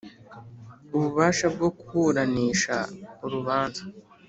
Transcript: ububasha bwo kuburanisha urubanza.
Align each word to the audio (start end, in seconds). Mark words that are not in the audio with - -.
ububasha 0.95 1.45
bwo 1.55 1.69
kuburanisha 1.79 2.75
urubanza. 3.25 3.81